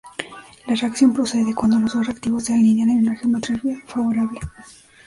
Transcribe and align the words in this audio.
La 0.65 0.73
reacción 0.73 1.13
procede 1.13 1.53
cuando 1.53 1.77
los 1.77 1.93
dos 1.93 2.07
reactivos 2.07 2.45
se 2.45 2.55
alinean 2.55 2.89
en 2.89 3.07
una 3.07 3.15
geometría 3.15 3.79
favorable. 3.85 4.39